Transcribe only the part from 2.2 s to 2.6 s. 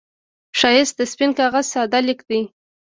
دی